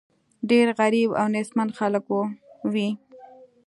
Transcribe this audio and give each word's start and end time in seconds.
ډېر 0.49 0.67
غریب 0.79 1.09
او 1.19 1.25
نېستمن 1.35 1.69
خلک 1.77 2.05
وي. 2.73 2.89